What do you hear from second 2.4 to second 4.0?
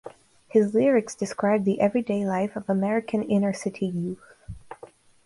of American inner-city